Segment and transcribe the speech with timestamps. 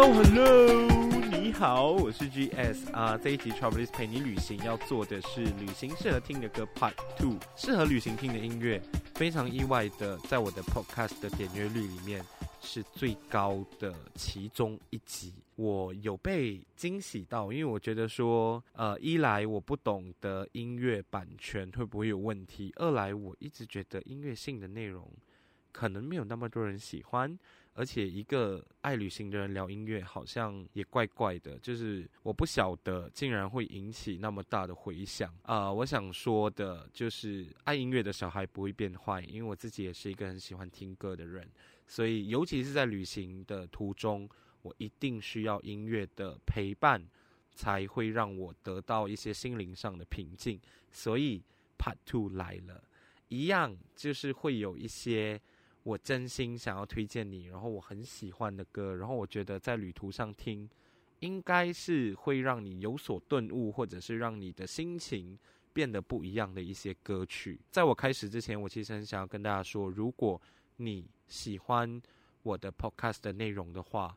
[0.00, 3.18] Hello Hello，你好，我是 GS 啊。
[3.18, 8.80] 这一集 Travelers 陪你旅行要做的是旅行适合听的歌 Part Two，适合旅行听的音乐。
[9.16, 12.24] 非常意外的，在我的 Podcast 的点阅率里面
[12.60, 25.10] 是最高的其中一集，我有被惊喜到，因为我觉得说，呃，一来我不懂得音乐版权会不会有问题，二来我一直觉得音乐性的内容
[25.72, 27.36] 可能没有那么多人喜欢。
[27.78, 31.56] 而且一个爱旅行的人聊音乐，好像也怪怪的。
[31.60, 41.48] 就是我不晓得，竟然会引起那么大的回响啊、我想说的就是，爱音乐的小孩不会变坏，因为我自己也是一个很喜欢听歌的人。
[41.86, 44.28] 所以，尤其是在旅行的途中，
[44.62, 47.00] 我一定需要音乐的陪伴，
[47.54, 50.60] 才会让我得到一些心灵上的平静。
[50.90, 51.40] 所以
[51.78, 52.82] ，Part Two 来了，
[53.28, 55.40] 一样就是会有一些。
[55.88, 60.68] 我真心想要推荐你，然后我很喜欢的歌，然后我觉得在旅途上听，
[61.20, 65.38] 应该是会让你有所顿悟，或者是让你的心情
[65.72, 67.58] 变得不一样的一些歌曲。
[67.70, 70.38] 在我开始之前，我其实很想要跟大家说，如果
[70.76, 71.98] 你喜欢
[72.42, 74.14] 我的 podcast 的内容的话，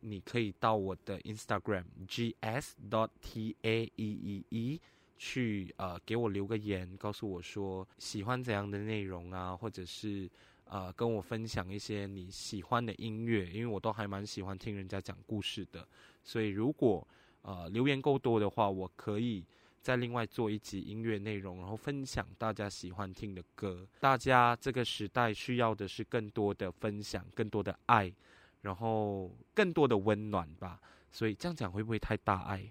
[0.00, 4.80] 你可以到我的 Instagram gs dot t a e e e
[5.16, 10.28] 去呃给我留个言，告诉我说喜欢怎样的内容啊，或者是。
[10.74, 15.86] 呃，跟我分享一些你喜欢的音乐，因为我都还蛮喜欢听人家讲故事的。
[16.24, 17.06] 所以如果
[17.42, 19.44] 呃留言够多的话，我可以
[19.80, 23.86] 再另外做一集音乐内容，然后分享大家喜欢听的歌。
[24.00, 28.12] 大家这个时代需要的是更多的分享，更多的爱，
[28.62, 30.80] 然后更多的温暖吧。
[31.12, 32.68] 所以这样讲会不会太大爱？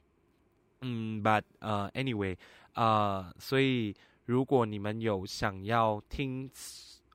[0.81, 2.35] 嗯，but 呃，anyway，
[2.73, 6.51] 呃，所以如果你们有想要听。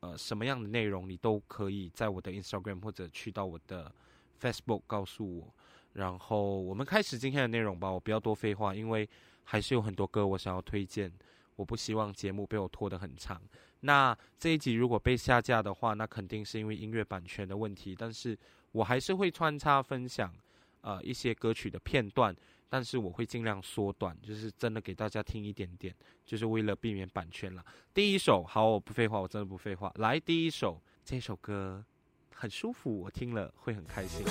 [0.01, 3.93] 呃，什么样的内容你都可以在我的 Instagram 或者去到我的
[4.41, 5.55] Facebook 告诉我。
[5.95, 7.91] 然后我们开始今天的内容吧。
[7.91, 9.09] 我不要多废话，因为
[9.45, 11.13] 还是有很多歌我想要推荐。
[11.57, 13.43] 我不希望节目被我拖得很长。
[13.81, 17.97] 那这一集如果被下架的话，那肯定是因为音乐版权的问题。
[17.99, 18.39] 但是
[18.71, 20.33] 我还是会穿插分享
[20.83, 22.33] 呃一些歌曲的片段。
[22.69, 25.95] 但是我会尽量缩短，就是真的给大家听一点点，
[26.27, 27.65] 就是为了避免版权了。
[27.95, 29.93] 第一首，好，我不废话，我真的不废话。
[29.97, 31.85] 来，第一首，这首歌
[32.35, 34.25] 很舒服，我听了会很开心。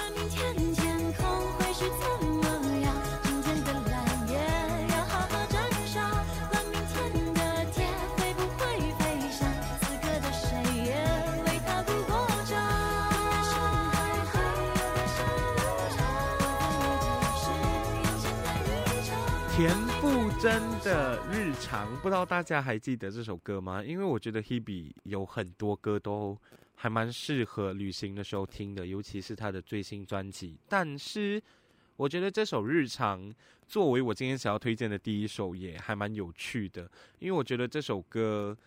[1.73, 3.26] 田
[20.47, 23.83] 真的日常，不知道大家还记得这首歌吗？
[23.83, 26.39] 因为我觉得 Hebe 有很多歌都
[26.73, 30.57] 还蛮适合旅行的时候听的，尤其是他的最新专辑。
[30.69, 31.43] 但是
[31.97, 33.35] 我觉得这首日常
[33.67, 38.57] 作为我今天想要推荐的第一首，也还蛮有趣的，因为我觉得这首歌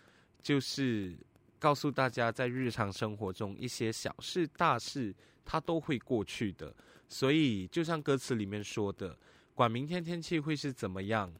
[0.42, 1.16] 就是
[1.58, 5.14] 告诉大家，在日常生活中一些小事大事，
[5.46, 6.74] 它都会过去的。
[7.08, 9.16] 所以就像歌词里面说的。
[9.52, 11.30] 管明天天气会是怎么样，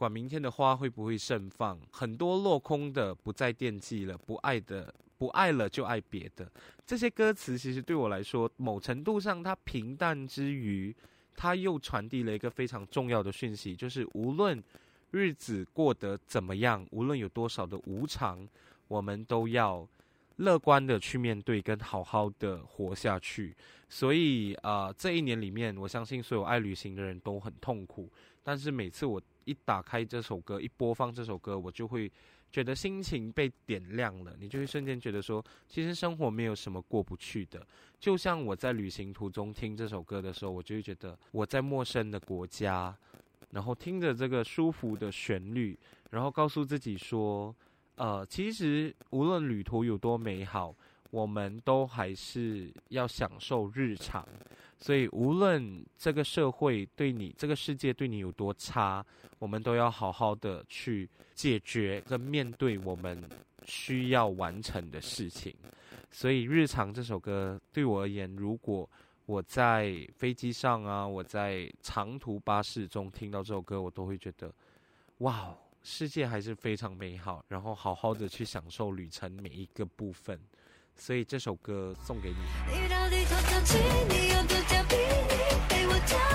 [0.00, 6.50] 管明天的花会不会盛放，很多落空的不再惦记了，不爱的不爱了就爱别的。
[6.86, 10.96] 这些歌词其实对我来说，某程度上它平淡之余，
[11.36, 14.64] 它又传递了一个非常重要的讯息，就是无论
[15.10, 18.48] 日子过得怎么样，无论有多少的无常，
[18.88, 19.86] 我们都要。
[20.36, 23.54] 乐观的去面对，跟好好的活下去。
[23.90, 28.08] 所以啊、这一年里面，我相信所有爱旅行的人都很痛苦。
[28.42, 32.10] 但是每次我一打开这首歌，一播放这首歌，我就会
[32.50, 34.36] 觉得心情被点亮了。
[34.38, 37.66] 你就会瞬间觉得说，其实生活没有什么过不去的。
[37.98, 42.96] 就像我在旅行途中听这首歌的时候，我就会觉得我在陌生的国家，
[43.50, 45.78] 然后听着这个舒服的旋律，
[46.10, 47.54] 然后告诉自己说。
[47.96, 50.74] 呃，其实无论旅途有多美好，
[51.10, 54.26] 我们都还是要享受日常。
[54.80, 59.04] 所以，无论这个社会对你、这个世界对你有多差，
[59.38, 63.22] 我们都要好好的去解决跟面对我们
[63.66, 65.54] 需要完成的事情。
[66.10, 68.88] 所以，《日常》这首歌对我而言，如果
[69.26, 74.52] 我在飞机上啊，我在长途巴士中听到这首歌，我都会觉得，
[75.18, 75.54] 哇！
[75.82, 80.38] 世界还是非常美好，然后好好的去享受旅程每一个部分，
[80.94, 82.36] 所以这首歌送给你。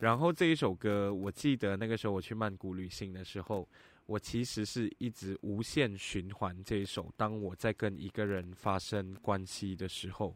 [0.00, 3.68] 然后这一首歌，我记得那个时候我去曼谷旅行的时候，
[4.06, 7.12] 我其实是一直无限循环这一首。
[7.16, 10.34] 当我在跟一个人发生关系的时候。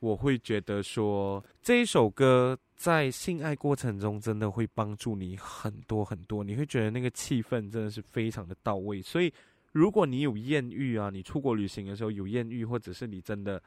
[0.00, 9.00] 我会觉得说，这一首歌在性爱过程中真的会帮助你很多很多，你会觉得那个气氛真的是非常的到位。
[9.00, 9.32] 所以，
[9.72, 13.62] 如果你有艳遇啊，你出国旅行的时候有艳遇，或者是你真的。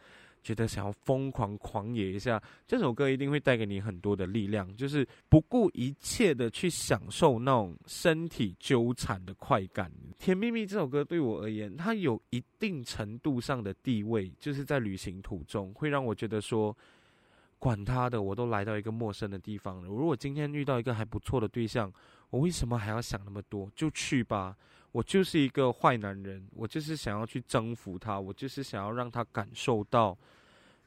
[0.47, 9.91] 觉得想要疯狂狂野一下，这首歌一定会带给你很多的力量，就是不顾一切的去享受那种身体纠缠的快感。
[10.17, 16.73] 《甜蜜蜜》这首歌对我而言，它有一定程度上的地位，就是在旅行途中会让我觉得说，
[17.59, 19.89] 管他的，我都来到一个陌生的地方了。
[19.89, 21.91] 如果今天遇到一个还不错的对象，
[22.29, 23.69] 我为什么还要想那么多？
[23.75, 24.55] 就去吧。
[24.93, 30.17] 我就是一个坏男人，我就是想要去征服他，我就是想要让他感受到。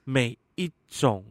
[0.05, 1.25] 每一种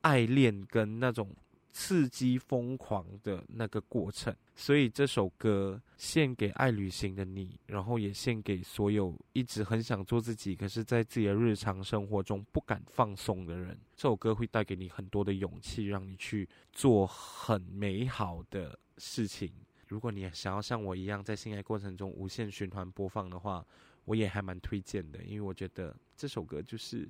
[0.00, 1.30] 爱恋跟那种
[1.72, 13.78] 刺激疯狂的那个过程，所以这首歌献给爱旅行的你，然后也献给所有一直很想做自己，可是在自己的日常生活中不敢放松的人。
[13.94, 19.52] 这首歌会带给你很多的勇气，让你去做很美好的事情。
[19.86, 23.64] 如果你想要像我一样在性爱过程中无限循环播放的话，
[24.04, 27.08] 我也还蛮推荐的，因为我觉得这首歌就是，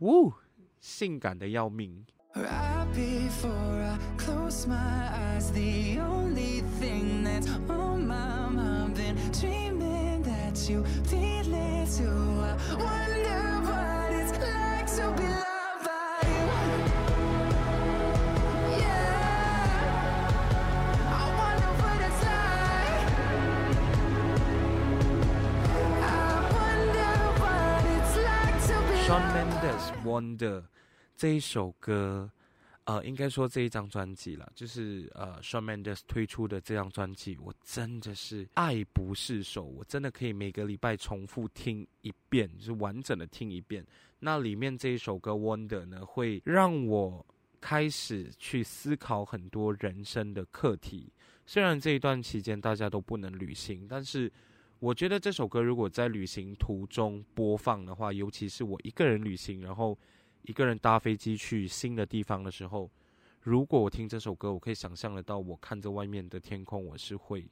[0.00, 0.32] 呜，
[0.80, 2.04] 性感的要命。
[9.36, 9.78] Shawn
[11.38, 12.00] Mendes
[14.88, 15.55] Wonder
[30.04, 30.62] Wonder
[31.16, 32.30] 这一首歌，
[32.84, 43.84] 呃，应该说这一张专辑了，就是呃，Shawn Mendes 推出的这张专辑，我真的是爱不释手，我真的可以每个礼拜重复听一遍，就是完整的听一遍。
[44.20, 47.26] 那里面这一首歌 Wonder 呢，会让我
[47.60, 51.12] 开始去思考很多人生的课题。
[51.44, 54.32] 虽然这一段期间大家都不能旅行，但是。
[54.78, 59.96] 我觉得这首歌如果在旅行途中播放的话，尤其是我一个人旅行，然后
[60.42, 62.90] 一个人搭飞机去新的地方的时候，
[63.40, 67.48] 如果我听这首歌，我可以想象得到，我看着外面的天空，我是会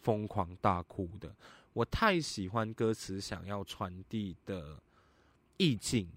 [0.00, 1.34] 疯狂大哭的。
[1.72, 4.80] 我太喜欢歌词想要传递的
[5.56, 6.08] 意境。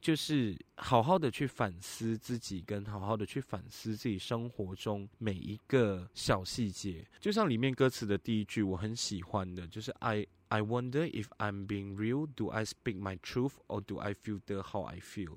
[0.00, 7.06] 就是好好的去反思自己，跟好好的去反思自己生活中每一个小细节。
[7.20, 12.26] 就像里面歌词的第一句，我很喜欢的，就是 I I wonder if I'm being real.
[12.34, 15.36] Do I speak my truth or do I feel the how I feel？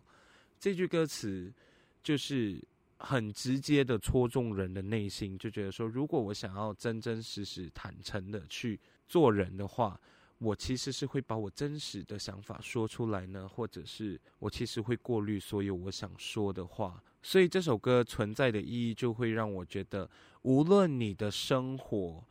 [0.58, 1.54] 这句歌词
[2.02, 2.66] 就是
[3.00, 10.00] 很直接的戳中人的内心，就觉得说，如果我想要真真实实、坦诚的去做人的话。
[10.44, 20.10] 我其实是会把我真实的想法说出来呢，或者是我其实会过滤所有我想说的话，所以这首歌存在的意义就会让我觉得，
[20.42, 22.22] 无论你的生活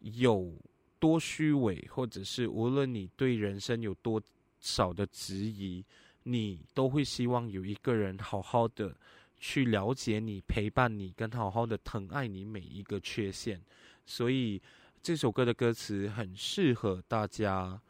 [0.00, 0.52] 有
[0.98, 4.20] 多虚伪，或者是无论你对人生有多
[4.58, 5.84] 少的质疑，
[6.24, 8.92] 你都会希望有一个人好好的
[9.38, 13.60] 去了解你、陪伴你，跟好好的疼爱你每一个缺陷，
[14.04, 14.60] 所以。
[15.06, 17.80] 这首歌的歌词很适合大家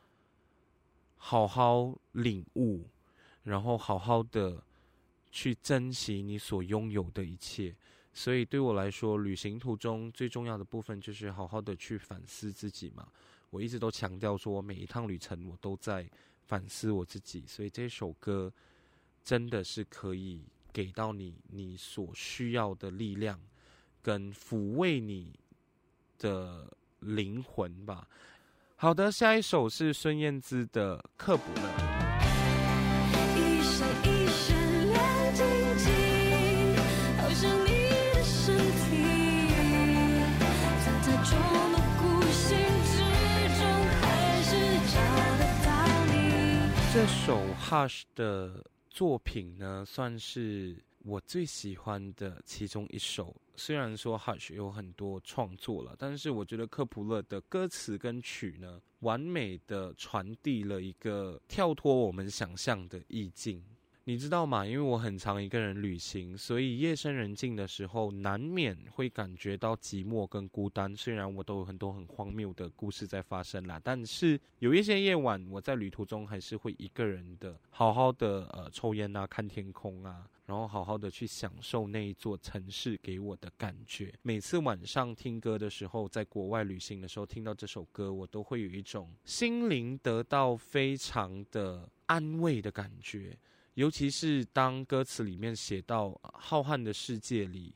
[1.16, 2.87] 好好领悟，
[3.42, 4.62] 然后好好的
[5.30, 7.75] 去珍惜你所拥有的一切。
[8.12, 13.08] 所以对我来说，旅行途中最重要的部分就是好好的去反思自己嘛。
[13.49, 16.06] 我一直都强调说，我每一趟旅程我都在
[16.44, 17.46] 反思我自己。
[17.46, 18.52] 所以这首歌
[19.25, 23.40] 真的是可以给到你你所需要的力量，
[24.02, 25.32] 跟抚慰你
[26.18, 26.70] 的。
[27.06, 28.06] 灵魂吧。
[28.75, 31.62] 好的，下一首是孙燕姿的《克卜勒》。
[33.38, 34.54] 一闪一闪
[34.88, 34.94] 亮
[35.32, 35.46] 晶
[35.78, 35.86] 晶，
[37.16, 37.68] 好像你
[38.12, 38.84] 的身体，
[40.84, 41.30] 藏在众
[41.72, 42.94] 多孤星之
[43.56, 43.60] 中，
[44.00, 44.04] 还
[44.42, 44.50] 是
[44.92, 44.94] 找
[45.38, 45.66] 得到
[46.12, 46.14] 你。
[46.92, 47.28] 这首
[47.62, 50.84] Hush 的作品呢，算是。
[51.06, 63.62] 我最喜欢的其中一首，虽然说 Hush 有很多创作了，但是我觉得克卜勒的歌词跟曲呢，完美的传递了一个跳脱我们想象的意境。
[64.02, 64.66] 你知道吗？
[64.66, 70.94] 因为我很常一个人旅行，所以夜深人静的时候，难免会感觉到寂寞跟孤单。
[70.96, 84.15] 虽然我都有很多很荒谬的故事在发生啦，但是有一些夜晚，我在旅途中还是会一个人的，好好的呃抽烟啊，看天空啊，然后好好的去享受那一座城市给我的感觉。
[84.23, 93.37] 每次晚上听歌的时候，在国外旅行的时候，听到这首歌，我都会有一种心灵得到非常的安慰的感觉。
[93.75, 97.75] 尤其是当歌词里面写到浩瀚的世界里，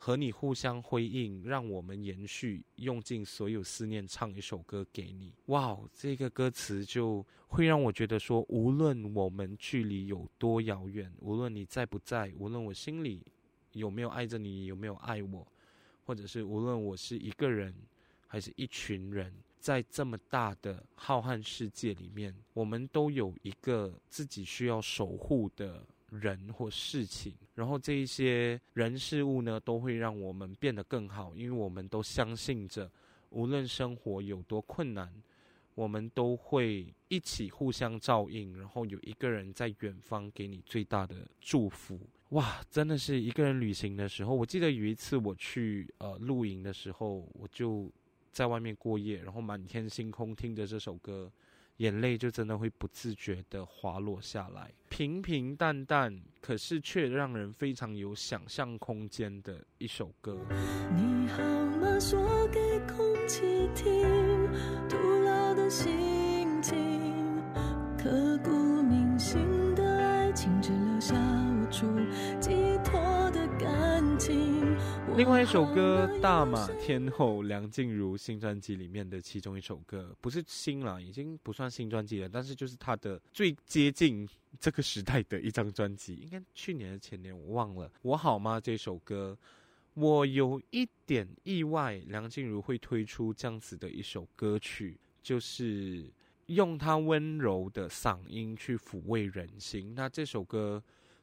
[0.00, 5.34] 和你互相辉映，让我们延续，用尽所有思念唱一首歌给你。
[5.46, 13.26] 哇，这个歌词就会让我觉得说，无论我们距离有多遥远，无论你在不在，无论我心里
[13.72, 15.46] 有没有爱着你，有没有爱我，
[16.04, 17.74] 或者是无论我是一个人，
[18.26, 19.34] 还是一群人。
[19.58, 32.90] 在这么大的浩瀚世界里面，我们都有一个自己需要守护的人或事情，然后这一些人事物呢，都会让我们变得更好，因为我们都相信着，
[33.30, 35.12] 无论生活有多困难，
[35.74, 41.98] 我们都会一起互相照应，然后有一个人在远方给你最大的祝福。
[42.30, 47.90] 哇，真的是一个人旅行的时候，我记得有一次我去呃露营的时候，我就。
[48.30, 51.32] 在外面过夜，然后满天星空，听着这首歌，
[51.78, 54.72] 眼泪就真的会不自觉的滑落下来。
[54.88, 60.38] 平平淡淡，可是却让人非常有想象空间的一首歌。
[60.94, 61.42] 你好
[61.80, 61.98] 吗？
[62.00, 63.92] 说给空气听，
[64.88, 66.17] 徒劳的心
[75.18, 84.28] 另外一首歌《大马天后》，梁静茹新专辑里面的其中一首歌，不是新了，已经不算新专辑了，但是就是她的最接近
[84.60, 87.90] 这个时代的一张专辑，应该去年的前年我忘了。
[88.02, 88.60] 我好吗？
[88.60, 89.36] 这首歌，
[89.94, 96.08] 我有一点意外，梁静茹会推出这样子的一首歌曲，就是
[96.46, 99.96] 用她温柔的嗓音去抚慰人心。
[99.96, 100.80] 那这首歌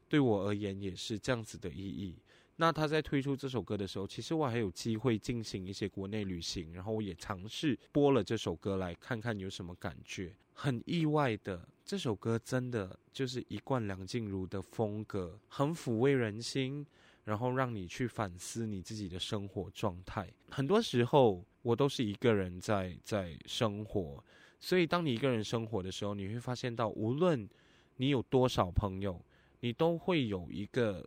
[0.09, 2.13] 对我而言也是这样子的意义。
[2.57, 10.33] 那他在推出这首歌的时候，其实我还有机会进行一些国内旅行，然后我也尝试播了这首歌来看看有什么感觉。
[10.53, 16.85] 很意外的，这首歌真的就是一贯梁静茹的风格，很抚慰人心，
[17.25, 20.31] 然后让你去反思你自己的生活状态。
[20.49, 24.23] 很多时候我都是一个人在在生活，
[24.61, 27.49] 所以当你一个人生活的时候，你会发现到，无论
[27.97, 29.21] 你有多少朋友，
[29.59, 31.05] 你都会有一个。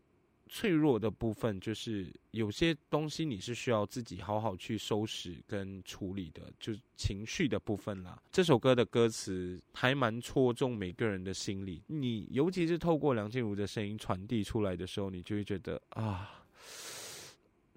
[0.49, 8.21] 脆弱的部分就是有些东西你是需要自己好好去收拾跟处理的，就情绪的部分啦。
[8.33, 16.45] 这首歌的歌词还蛮戳中每个人的心里，你尤其是透过梁静茹的声音传递出来的时候，你就会觉得啊，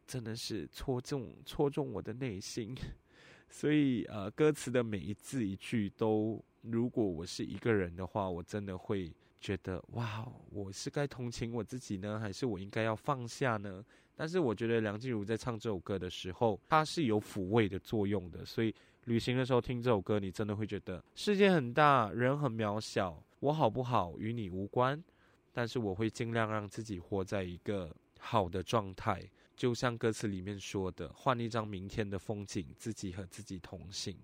[0.08, 2.76] 真的是戳中戳中我的内心。
[3.50, 9.12] 所以呃，歌词的每一字一句都，如果我是一个人的话，我真的会。
[9.42, 13.84] 觉得哇，我是该同情我自己呢，还是我应该要放下呢？
[14.16, 18.46] 但是我觉得梁静茹在唱这首歌的时候，它是有抚慰的作用的。
[18.46, 18.74] 所以
[19.06, 25.04] 旅行的时候听这首歌，你真的会觉得世界很大，人很渺小，我好不好与你无关。
[25.52, 34.16] 但是我会尽量让自己活在一个好的状态，就像歌词里面说的，换一张明天的风景，自己和自己同行。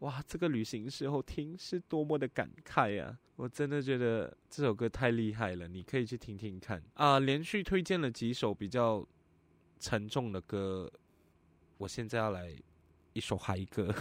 [0.00, 3.18] 哇，这个旅行时候听是多么的感慨啊！
[3.36, 7.18] 我真的觉得这首歌太厉害了，你可以去听听看啊！
[7.18, 9.06] 连续推荐了几首比较
[9.78, 10.90] 沉重的歌，
[11.76, 12.54] 我现在要来
[13.12, 13.94] 一首嗨歌。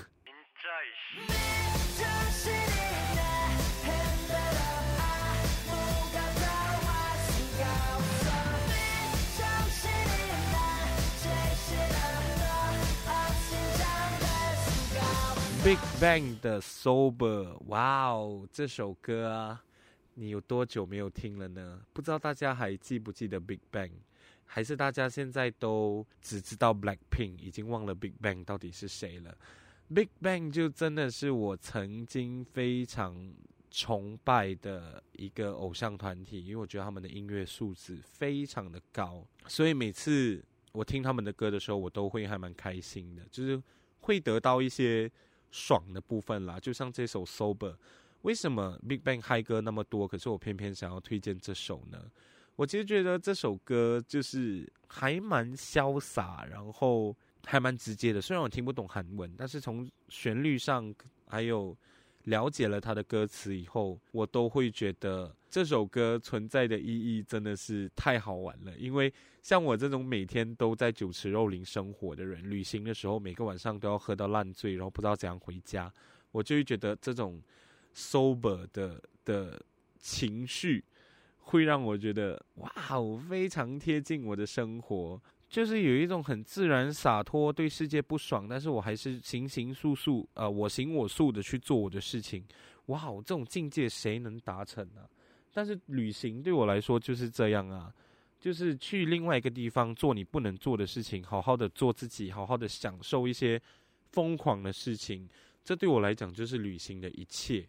[15.61, 19.61] Big Bang 的 Sober，哇哦，这首歌啊，
[20.13, 21.81] 你有多久没有听了呢？
[21.91, 23.91] 不知道大家还记不记得 Big Bang，
[24.45, 29.37] 还是大家现在都只知道 Blackpink，已经忘了 Big Bang 到底是谁了
[29.93, 33.33] ？Big Bang 就真的是我曾经非常
[33.69, 43.61] 崇拜的一个偶像团体，因为我觉得他们的音乐素质非常的高，所以每次我听他们的歌的时候，我都会还蛮开心的，就是
[43.99, 45.11] 会得到一些。
[45.51, 47.75] 爽的部分啦，就像这首 Sober，
[48.21, 51.99] 为什么 Big Bang 嗨歌那么多，可是我偏偏想要推荐这首呢？
[52.55, 57.15] 我其实觉得这首歌就是还蛮潇洒，然后
[57.45, 58.19] 还蛮直接的。
[58.19, 60.93] 虽然我听不懂韩文，但是从旋律上
[61.27, 61.75] 还有
[62.25, 68.77] 了解了他的歌词以后，我都会觉得这首歌存在的意义真的是太好玩了。
[68.77, 69.11] 因为
[69.41, 75.91] 像我这种每天都在酒池肉林生活的人，旅行的时候每个晚上都要喝到烂醉，然后不知道怎样回家，
[76.31, 77.41] 我就会觉得这种
[77.95, 79.59] sober 的的
[79.97, 80.83] 情绪
[81.37, 85.21] 会让我觉得哇，哦非常贴近我的生活。
[85.49, 92.45] 就是有一种很自然洒脱，对世界不爽，但是我还是行行素素，呃，我行我素的去做我的事情。
[92.85, 95.01] 哇，这种境界谁能达成呢？
[95.51, 97.91] 但是旅行对我来说就是这样啊，
[98.39, 103.59] 就是去另外一个地方做你不能做的事情，好好的做自己，好好的享受一些
[104.11, 105.27] 疯狂的事情。
[105.63, 107.67] 这对我来讲就是旅行的一切。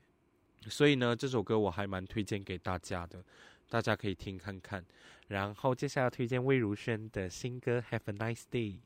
[0.66, 3.24] 所以呢，这首歌我还蛮推荐给大家的。
[3.70, 4.84] 大家可以听看看，
[5.30, 8.78] 然后接下来推荐魏如萱的新歌《Have a Nice Day》。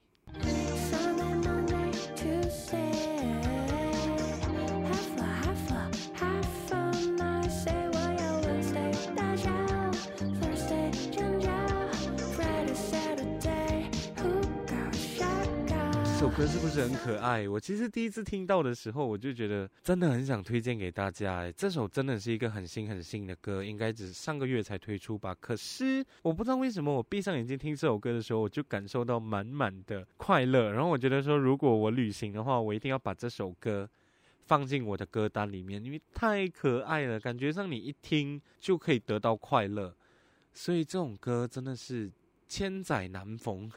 [16.25, 17.47] 首歌是不是很可爱？
[17.47, 21.53] 我其实第一次听到的时候，我就觉得真的很想推荐给大家。
[21.53, 25.37] 这首真的是一个很新很新的歌，应该只是上个月才推出吧。
[25.39, 30.73] 可是我不知道为什么，我闭上眼睛听这首歌的时候，我就感受到满满的快乐。
[30.73, 33.87] 然后我觉得说，如果我旅行的话，我一定要把这首歌
[34.47, 39.95] 放进我的歌单里面，因为太可爱了，感觉上你一听就可以得到快乐。
[40.55, 42.11] 所以这种歌真的是
[42.49, 43.71] 千载难逢。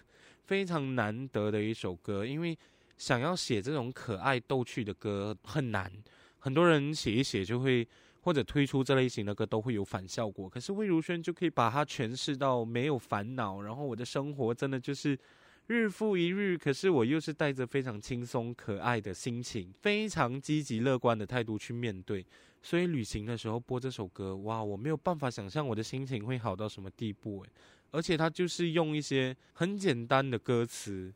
[0.48, 2.58] 非常难得的一首歌，因为
[2.98, 5.92] 想要写这种可爱逗趣的歌很难，
[6.40, 7.86] 很多人写一写就会
[8.22, 15.20] 或者推出这类型的歌都会有反效果，可是魏如萱就可以把它诠释到没有烦恼，然后我的生活真的就是
[15.68, 22.26] 日复一日，可是我又是带着非常轻松可爱的心情，非常积极乐观的态度去面对，
[22.62, 27.50] 所以旅行的时候播这首歌，哇，我没有办法想象我的心情会好到什么地步诶。
[27.98, 31.12] 而且他就是用一些很简单的歌词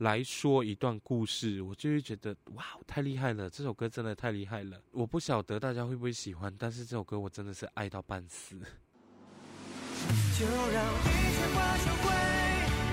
[0.00, 3.48] 来说一段故事，我就会觉得哇，太厉害了！
[3.48, 4.78] 这首歌真的太厉害了。
[4.90, 8.58] 我不晓得大家会不会喜欢，但是这首歌我真的是爱到半死。
[10.38, 12.12] 就让一切化成灰，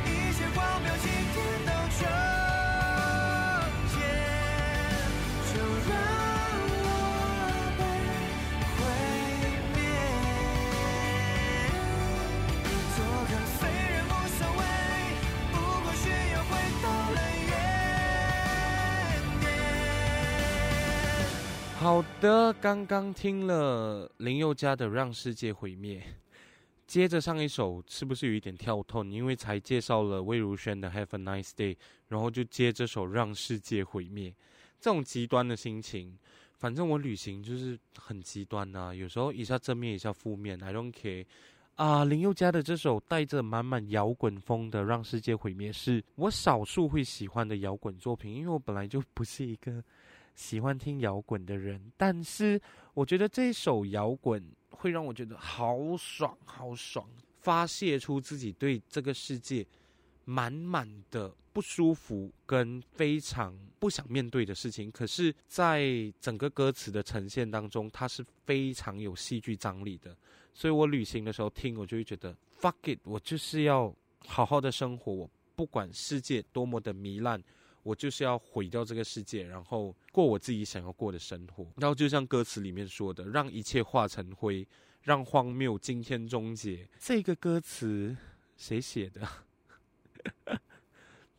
[0.05, 2.52] 一切荒谬今天都成。
[21.79, 25.99] 好的，刚刚听了林宥嘉的《让世界毁灭》，
[26.87, 29.11] 接着上一首是不是有一点跳痛？
[29.11, 31.73] 因为才介绍了魏如萱的《Have a Nice Day》，
[32.07, 34.29] 然后就接这首《让世界毁灭》，
[34.79, 36.17] 这种极端的心情，
[36.57, 41.25] 反正我旅行就是很极端呐、有时候一下正面，一下负面，I don't care。
[41.75, 49.83] 啊，林宥嘉的这首带着满满摇滚风的《让世界毁灭》，是我少数会喜欢的摇滚作品，因为我本来就不是一个。
[50.35, 52.59] 喜欢听摇滚的人，但是
[52.95, 57.07] 我觉得这首摇滚会让我觉得好爽，好爽，
[57.37, 59.63] 发泄出自己对这个世界
[60.25, 64.91] 满满的不舒服跟非常不想面对的事情。
[64.91, 70.15] 可是，在整个歌词的呈现当中，它是非常有戏剧张力的。
[70.53, 77.43] 所以我旅行的时候听，我就会觉得 fuck it，我就是要好好的生活，我不管世界多么的糜烂。
[77.85, 81.67] 我就是要毁掉这个世界，然后过我自己想要过的生活。
[81.75, 84.65] 然后就像歌词里面说的，让一切化成灰，
[85.01, 86.87] 让荒谬今天终结。
[86.97, 88.15] 这个歌词
[88.55, 89.27] 谁写的？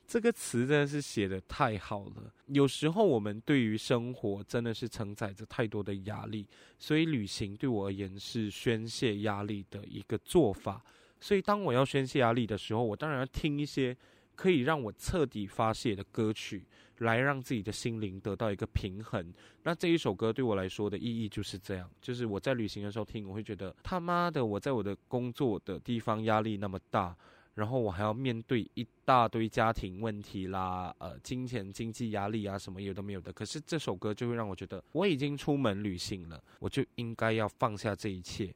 [0.06, 2.32] 这个词真的是写得太好了。
[2.46, 6.46] 有时候我们对于生活真的是承载着太多的压力，
[6.78, 10.84] 所以旅行对我而言是宣泄压力的一个做法。
[11.20, 13.96] 所以当我要宣泄压力的时候，我当然要听一些。
[14.36, 16.66] 可以让我彻底发泄的歌曲，
[16.98, 19.32] 来让自己的心灵得到一个平衡。
[19.62, 27.16] 那这一首歌对我来说的意义就是这样，就是我在旅行的时候听，我会觉得他妈的，我在我的工作的地方压力那么大，
[27.54, 33.32] 然后我还要面对一大堆家庭问题啦，呃，金钱经济压力啊，什么有都没有的。
[33.32, 38.52] 可是这首歌就会让我觉得，我已经出门旅行了，我就应该要放下这一切，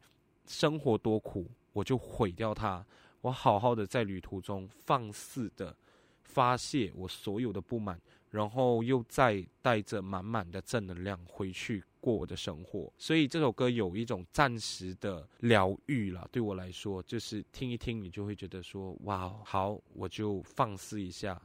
[0.47, 2.85] 生活多苦，我就毁掉它。
[3.21, 5.77] 我好好的在旅途中放肆的
[6.23, 12.93] 发泄我所有的不满，然后又再带着满满的正能量回去过我的生活。
[12.97, 21.41] 所以这首歌有一种暂时的疗愈啦对我来说就是听一听你就会觉得说哇好我就放肆一下。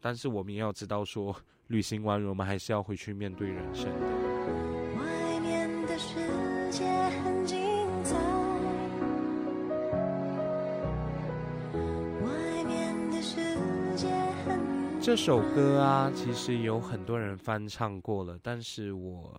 [0.00, 1.34] 但是我们也要知道说
[1.68, 3.90] 旅行完我们还是要回去面对人生
[4.98, 5.94] 外面的。
[5.96, 6.14] 世
[6.70, 6.84] 界
[7.22, 7.58] 很精
[8.02, 8.16] 彩
[12.20, 13.36] 外面的世
[13.96, 14.08] 界
[14.44, 19.32] 很这首歌啊其实有很多人翻唱过了但是我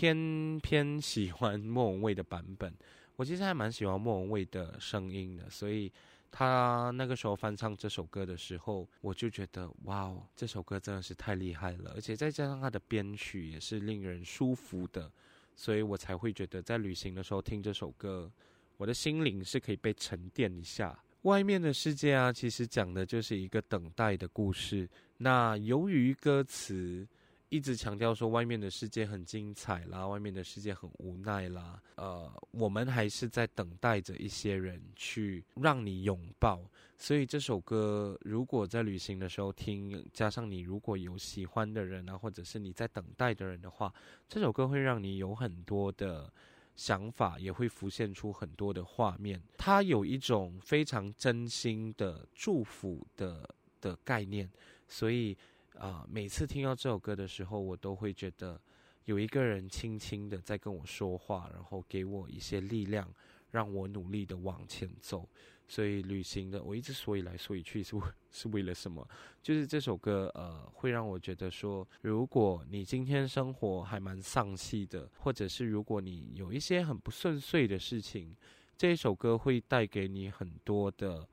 [0.00, 2.72] 偏偏喜欢莫文蔚的版本。
[3.16, 5.92] 我其实还蛮喜欢莫文蔚的声音的，所以
[6.30, 15.12] 他那个时候翻唱这首歌的时候，我就觉得哇哦，这首歌真的是太厉害了，而且再加上他的编曲也是令人舒服的，
[15.54, 18.32] 所以我才会觉得在旅行的时候听这首歌，
[18.78, 20.98] 我的心灵是可以被沉淀一下。
[21.24, 24.88] 外面的世界啊，其实讲的就是一个等待的故事。
[25.18, 27.06] 那由于歌词
[27.50, 36.60] 一直强调说外面的世界很精彩啦，外面的世界很无奈啦，呃，我们还是在等待着一些人去让你拥抱。
[36.96, 43.92] 所以这首歌如果在旅行的时候听，加上你如果有喜欢的人啊，或者是你在等待的人的话，
[44.28, 46.32] 这首歌会让你有很多的。
[46.76, 53.46] 想法也会浮现出很多的画面，它有一种非常真心的祝福的
[53.82, 54.48] 的概念，
[54.88, 55.36] 所以
[55.78, 58.60] 啊、每次听到这首歌的时候，我都会觉得
[59.04, 63.08] 有一个人轻轻的在跟我说话，然后给我一些力量，
[63.50, 65.28] 让我努力的往前走。
[65.66, 69.08] 所以旅行的，我一直说来说去 是为是为了什么？
[69.40, 78.36] 就是这首歌，呃，会让我觉得说，如果你今天生活还蛮丧气的，或者是如果你有一些很不顺遂的事情，
[78.76, 81.28] 这一首歌会带给你很多的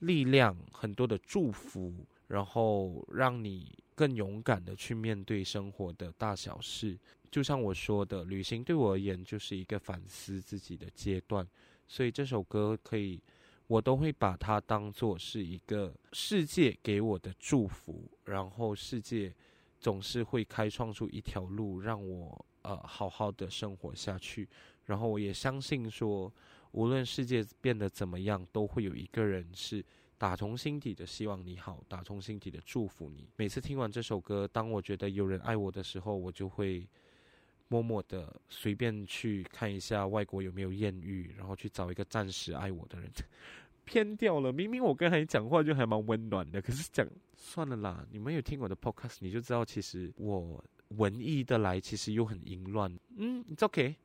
[0.00, 6.98] 力量，很多的祝福，然后让你更勇敢的去面对生活的大小事。
[7.30, 11.46] 就像我说的，旅行对我而言就是一个反思自己的阶段，
[11.86, 13.22] 所以这首歌可以。
[13.66, 19.32] 我都会把它当作是一个世界给我的祝福，然后世界
[19.78, 24.48] 总是会开创出一条路，让我呃好好的生活下去。
[24.86, 26.34] 然后我也相信说，
[26.72, 29.84] 无论世界变得怎么样，都会有一个人是
[30.20, 33.26] 打从心底的希望你好，打从心底的祝福你。
[33.36, 36.86] 每次听完这首歌，当我觉得有人爱我的时候，我就会
[37.68, 43.10] 默默的随便去看一下外国有没有艳遇，然后去找一个暂时爱我的人。
[43.86, 48.06] 偏掉了，明明我刚才讲话就还蛮温暖的，可是讲算了啦。
[48.10, 52.94] 你们有听我的 podcast，你就知道其实我文艺的来，其实又很淫乱。
[53.16, 53.96] 嗯，it's OK。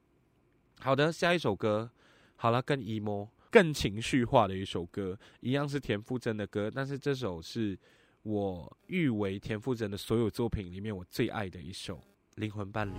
[0.80, 1.91] 好的，下一首歌，
[2.38, 7.79] 好了，更 emo、更情绪化的一首歌，一样是田馥甄的歌，但是这首是
[8.23, 11.95] 我誉为田馥甄的所有作品里面我最爱的一首
[12.35, 12.91] 《灵魂伴侣》。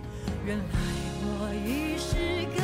[0.47, 0.63] 原来
[1.21, 2.56] 我已是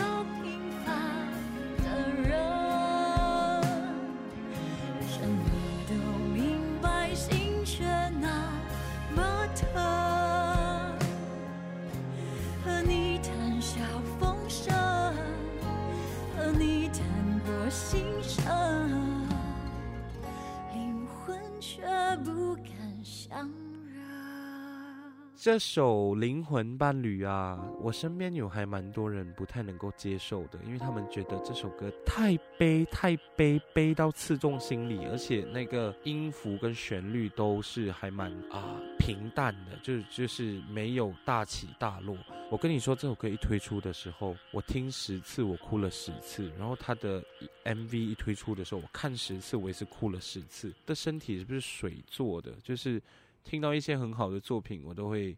[25.44, 42.18] 这首《灵魂伴侣》啊，我身边有还蛮多人不太能够接受的，因为他们觉得这首歌太悲、太悲，悲到刺中心里，而且那个音符跟旋律都是还蛮啊平淡的，就就是没有大起大落。
[42.50, 47.22] 我跟你说，这首歌一推出的时候，我听十次我哭了十次，然后他的
[47.66, 50.74] MV 一推出的时候，我看十次我也是哭了十次。
[50.86, 52.54] 的身体是不是水做的？
[52.64, 53.02] 就是。
[53.44, 55.38] 听到一些很好的作品，我都会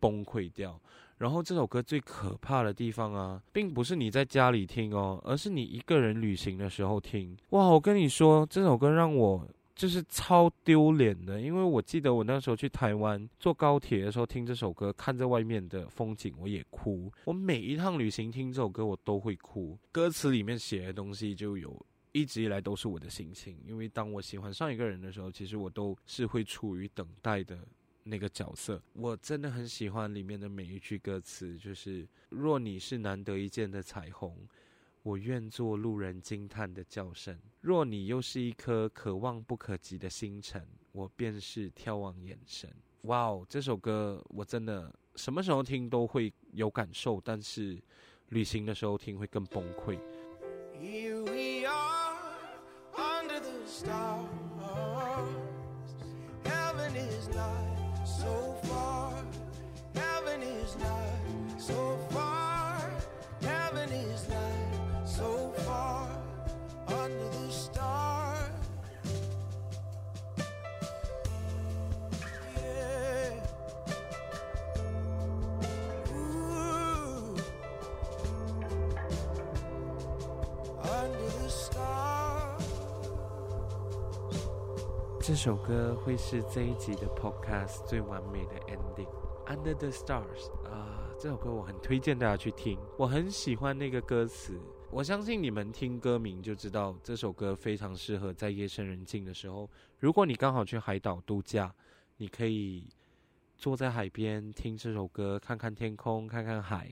[0.00, 0.80] 崩溃掉。
[1.18, 7.36] 然后这首歌最可怕的地方啊，并不是你在家里听哦，而是你一个人旅行的时候听。
[7.50, 17.10] 哇，我跟你说，这首歌让我就是超丢脸的，因为我记得我那时候去台湾坐高铁的时候听这首歌，看着外面的风景，我也哭。
[17.24, 19.76] 我每一趟旅行听这首歌，我都会哭。
[19.90, 21.84] 歌词里面写的东西就有。
[22.18, 27.56] 一直以来都是我的心情，因为当我喜欢上一个人的时候，其实我都是会处于等待的
[28.02, 28.82] 那个角色。
[28.94, 34.36] 我真的很喜欢里面的每一句歌词，就是“若你是难得一见的彩虹，
[35.02, 42.68] 我愿做路人惊叹的叫声；若你又是一颗可望不可及的星辰，我便是眺望眼神。”
[43.02, 47.80] 哇哦，这首歌我真的什么时候听都会有感受，但是
[48.30, 49.98] 旅行的时候听会更崩溃。
[53.78, 54.17] stop
[85.28, 89.06] 这首歌会是这一集的 podcast 最完美的 ending。
[89.46, 94.58] Under the Stars 啊，这首歌我很推荐大家去听，我很喜欢那个歌词。
[94.90, 99.68] 我相信你们听歌名就知道这首歌非常适合在夜深人静的时候。
[99.98, 101.74] 如果你刚好去海岛度假，
[102.16, 102.88] 你可以
[103.58, 106.90] 坐在海边听这首歌，看看天空，看看海，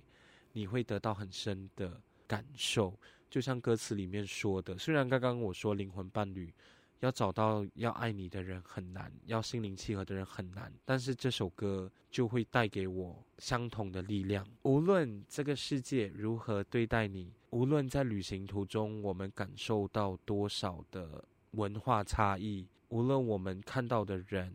[0.52, 2.92] 你会得到很深的感受。
[3.30, 6.52] 就像歌词里面说的，虽然刚刚我说灵魂伴侣
[7.00, 14.46] 要找到要爱你的人很难，要心灵契合的人很难，但是这首歌就会带给我相同的力量。
[14.62, 24.52] 无论这个世界如何对待你，无论在旅行途中我们感受到多少的文化差异，无论我们看到的人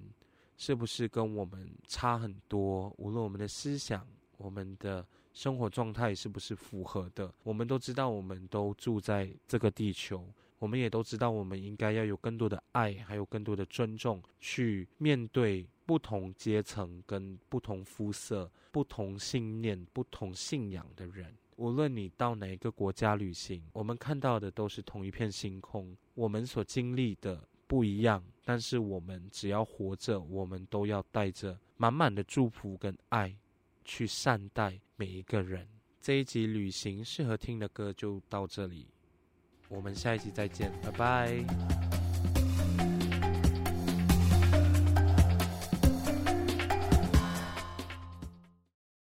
[0.58, 4.06] 是不是跟我们差很多，无论我们的思想，
[4.38, 5.06] 我们的。
[5.34, 7.34] 生活状态是不是符合的？
[7.44, 10.28] 我们都知道，我们都住在这个地球，
[10.62, 21.36] 我们也都知道，我们应该要有更多的爱，还有更多的尊重，去面对不同阶层、跟不同肤色、不同信念、不同信仰的人。
[21.56, 25.98] 无论你到哪一个国家旅行，我们看到的都是同一片星空。
[26.14, 33.36] 我们所经历的不一样，但是我们只要活着，我们都要带着满满的祝福跟爱。
[33.84, 35.68] 去善待每一个人。
[36.00, 38.88] 这一集旅行适合听的歌就到这里，
[39.72, 41.91] 我们下一期再见，拜拜。